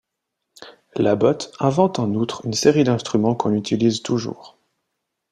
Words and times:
Lambotte 0.95 1.51
invente 1.59 1.99
en 1.99 2.15
outre 2.15 2.43
une 2.47 2.53
série 2.55 2.83
d'instruments 2.83 3.35
qu'on 3.35 3.53
utilise 3.53 4.01
toujours. 4.01 4.57